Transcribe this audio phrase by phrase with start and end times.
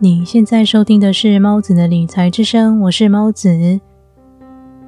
[0.00, 3.80] 你现在收听的是猫子的理财之声，我是猫子。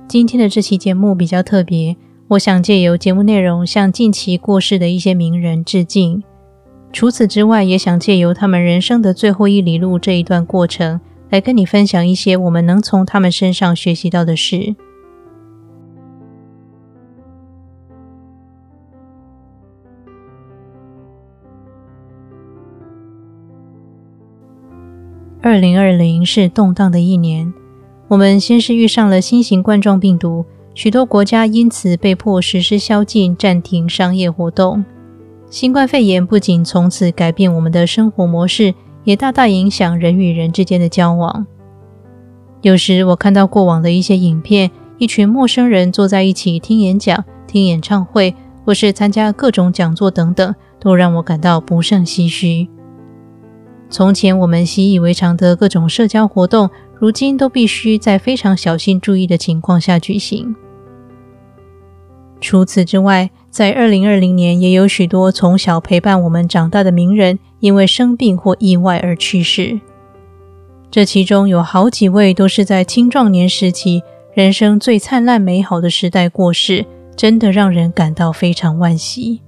[0.06, 1.96] 今天的这期节目比较特别，
[2.28, 6.22] 我想借由节目内容向近期过世的一些名人致敬。
[6.92, 14.76] 除此之外，也想借由他们人生的最后一里路这一段过程，来跟你分享一些我们能从他们身上学习到的事。
[25.42, 27.50] 二零二零是动荡的一年，
[28.08, 30.44] 我们先是遇上了新型冠状病毒，
[30.74, 34.84] 许多国家因此被迫实施宵禁、暂停商业活动。
[35.48, 41.46] 新冠肺炎不仅从此改变我们的生活模式，也大大影响人与人之间的交往。
[42.60, 48.34] 有时我看到过往的一些影片，一群陌生人坐在一起听演讲、听演唱会，
[48.66, 52.68] 或是参加各种讲座等等，都让我感到不胜唏嘘。
[53.90, 60.54] 从前我们习以为常的各种社交活动，如今都必须在非常小心注意的情况下举行。
[62.40, 69.80] 除此之外，在二零二零年，也有许多从小陪伴我们长大的名人，因为生病或意外而去世。
[70.90, 74.02] 这其中有好几位都是在青壮年时期，
[74.32, 79.42] 人生最灿烂美好的时代过世，真的让人感到非常惋惜。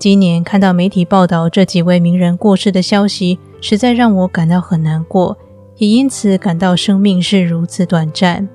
[0.00, 5.36] 今年看到媒体报道这几位名人过世的消息，实在让我感到很难过，
[5.76, 8.48] 也因此感到生命是如此短暂。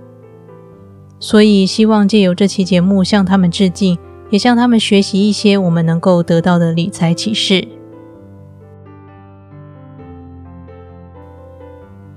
[1.20, 3.96] 所以希望借由这期节目向他们致敬，
[4.32, 7.68] 也向他们学习一些我们能够得到的理财启示。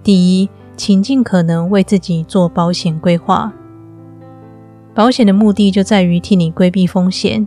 [0.02, 3.52] 第一，请尽可能为自己做保险规划。
[4.94, 7.46] 保险的目的就在于替你规避风险。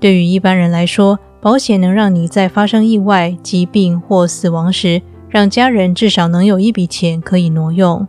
[0.00, 8.06] 对于一般人来说，保险能让你在发生意外、疾病或死亡时，让家人至少能有一笔钱可以挪用。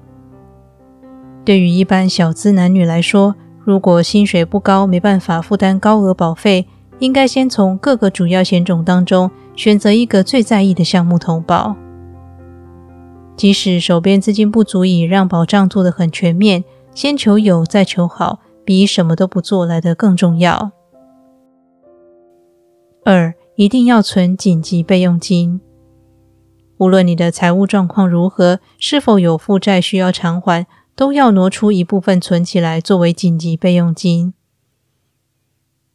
[1.44, 6.68] 对于一般小资男女来说，如果薪水不高，没办法负担高额保费，
[7.00, 11.76] 应该先从各个主要险种当中选择一个最在意的项目投保。
[13.36, 16.64] 即使手边资金不足以让保障做得很全面，
[16.94, 20.72] 先求有再求好，比什么都不做来得更重要。
[23.08, 25.62] 二，一定要存紧急备用金。
[26.78, 34.34] 无论你的财务状况如何，是否有负债需要偿还，都要挪出一部分存起来作为紧急备用金。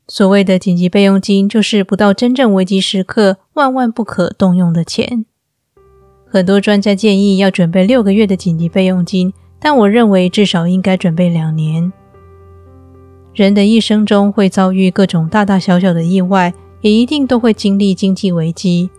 [0.06, 5.26] 所谓的紧急备用金，就是不到真正危机时刻，万万不可动用的钱。
[6.28, 11.92] 很多专家建议要准备六个月的紧急备用金，但我认为至少应该准备两年。
[13.34, 16.54] 人的一生中会遭遇各种大大小小的意外。
[16.80, 18.90] 也一定都会经历经济危机，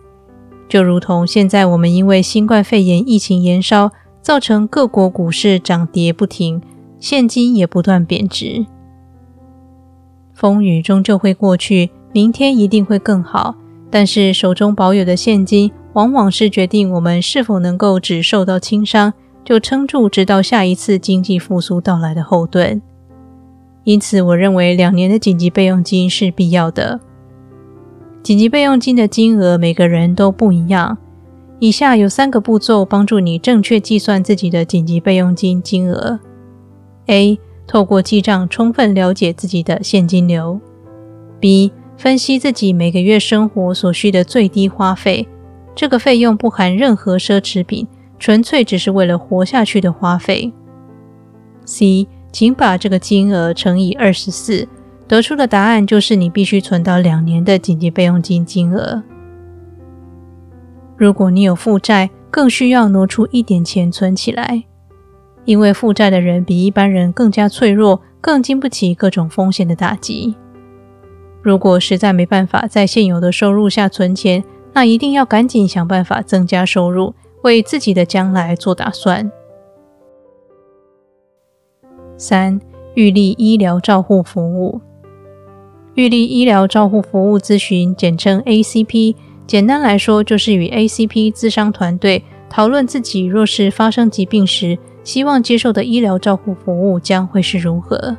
[0.68, 6.62] 就如同现在我们因为新冠肺炎疫情延烧，造成各国股市涨跌不停，
[6.98, 8.66] 现金也不断贬值。
[10.32, 13.56] 风雨终究会过去，明天一定会更好。
[13.90, 19.12] 但是手中保有的现金，往往是决定我们是否能够只受到轻伤，
[19.44, 22.80] 就撑住直到下一次经济复苏到来的后盾。
[23.84, 27.00] 因此，我认为两年的紧急备用金是必要的。
[28.22, 30.96] 紧急备用金的金额每个人都不一样。
[31.58, 36.20] 以下有三个步骤帮助你正确计算自己的紧急备用金金额
[37.06, 37.38] ：A.
[37.66, 40.60] 透过记账充分了解自己的现金流
[41.40, 41.72] ；B.
[41.96, 45.28] 分析自己每个月生活所需的最低花费，
[45.74, 47.86] 这个费用不含任何奢侈品，
[48.18, 50.52] 纯粹只是为了活下去的花费
[51.66, 52.06] ；C.
[52.32, 54.66] 请把这个金额乘以二十四。
[55.12, 59.02] 得出的答案就是你必须存到两年的紧急备用金金额。
[60.96, 64.64] 如果你有负债，更需要挪出一点钱存起来，
[65.44, 70.34] 因为负债的人比一般人更加脆弱，更经不起各种风险的打击。
[71.42, 74.42] 如果实在没办法在现有的收入下存钱，
[74.72, 79.30] 那一定要赶紧想办法增加收入，为自己的将来做打算。
[82.16, 82.58] 三、
[82.94, 84.80] 预立医疗照护服务。
[85.94, 89.14] 预立医疗照护服务咨询，简称 ACP。
[89.46, 98.16] 简单来说，就是与 ACP 咨商团队讨论自己若是发生疾病时，希望接受的医疗照护服务将会是如何。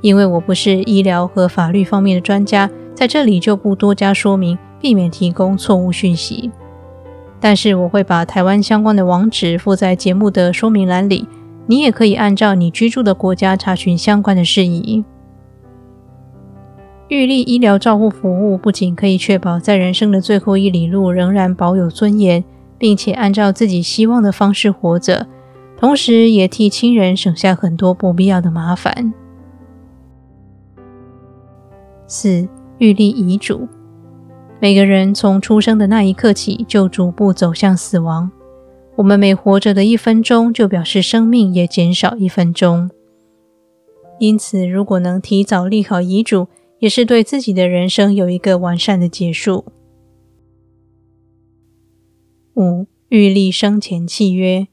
[0.00, 6.52] 因为我不是医疗和法律方面的专家，在这里就不多加说明，避免提供错误讯息。
[7.40, 11.26] 但是我会把台湾相关的网址附在节目的说明栏里，
[11.66, 15.04] 你也可以按照你居住的国家查询相关的事宜。
[17.12, 22.42] 预立医疗照护服务不仅可以确保在人生的最后一里路仍然保有尊严，
[22.78, 25.26] 并且按照自己希望的方式活着，
[25.76, 29.12] 同时也替亲人省下很多不必要的麻烦。
[32.06, 32.48] 四、
[32.78, 33.68] 预立遗嘱。
[34.58, 38.30] 每个人从出生的那一刻起，就逐步走向死亡。
[38.96, 42.90] 我们每活着的一分钟，就表示生命也减少一分钟。
[44.18, 46.48] 因此，如果能提早立好遗嘱，
[46.82, 49.66] 也是对自己的人生有一个完善的结束。
[52.54, 54.66] 五、预立生前契约。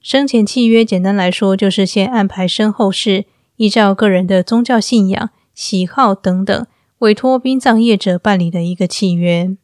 [0.00, 3.26] 生前契约简单来说，就是先安排身后事，
[3.58, 6.66] 依照个人的宗教信仰、喜好等等，
[6.98, 9.56] 委托殡葬业者办理的一个契约。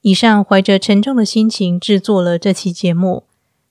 [0.00, 3.24] 以上怀着沉重的心情制作了这期节目，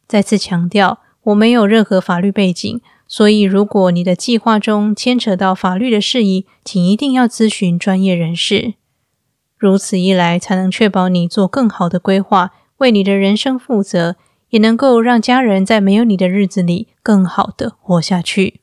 [0.07, 2.79] 再次强调，我没有任何法律背景。
[3.13, 8.75] 所以，如果你的计划中牵扯到法律的事宜，请一定要咨询专业人士。
[9.57, 14.15] 如此一来，才能确保你做更好的规划，为你的人生负责，
[14.51, 18.60] 也能够让家人在没有你的日子里更好的活下去。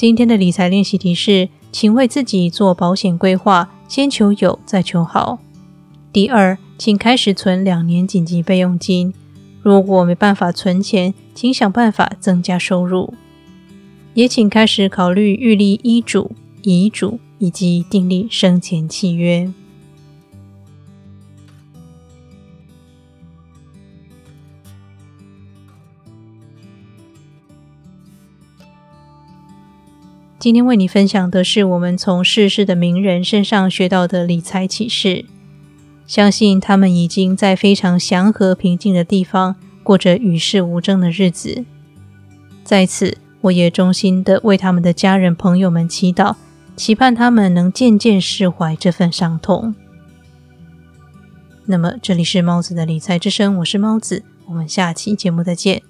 [0.00, 5.38] 今天的理财练习题是：请为自己做保险规划，先求有，再求好。
[6.10, 9.12] 第二，请开始存两年紧急备用金。
[9.60, 13.12] 如果没办法存钱，请想办法增加收入。
[14.14, 16.30] 也请开始考虑预立遗嘱、
[16.62, 19.52] 遗嘱以及订立生前契约。
[30.40, 35.26] 今天为你分享的是我们从世事的名人身上学到的理财启示。
[36.06, 41.66] 相信他们已经在非常祥和平静的地方过着与世无争的日子。
[42.64, 46.36] 在此，我也衷心的为他们的家人朋友们祈祷，
[46.74, 49.74] 期盼他们能渐渐释怀这份伤痛。
[51.66, 55.89] 那么，这里是猫子的理财之声，我是猫子，我们下期节目再见。